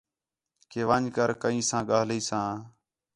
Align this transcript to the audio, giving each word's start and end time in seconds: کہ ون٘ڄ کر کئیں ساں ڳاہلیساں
کہ 0.69 0.81
ون٘ڄ 0.89 1.05
کر 1.15 1.29
کئیں 1.41 1.61
ساں 1.69 1.81
ڳاہلیساں 1.89 2.49